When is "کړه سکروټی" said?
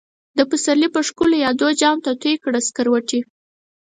2.43-3.19